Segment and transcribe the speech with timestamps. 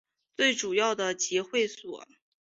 [0.35, 2.07] 最主要的集会所